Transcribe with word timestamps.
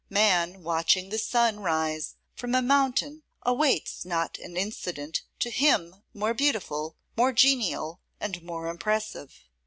Man 0.09 0.63
watching 0.63 1.09
the 1.11 1.19
sun 1.19 1.59
rise 1.59 2.15
from 2.33 2.55
a 2.55 2.61
mountain 2.63 3.21
awaits 3.43 4.03
not 4.03 4.39
an 4.39 4.57
incident 4.57 5.21
to 5.37 5.51
him 5.51 6.01
more 6.11 6.33
beautiful, 6.33 6.97
more 7.15 7.31
genial, 7.31 8.01
and 8.19 8.41
more 8.41 8.65
impressive. 8.67 9.35